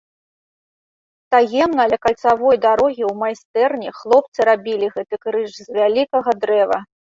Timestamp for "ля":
1.91-1.97